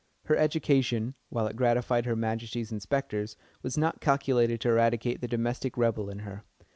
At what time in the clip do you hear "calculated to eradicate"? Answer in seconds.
4.01-5.21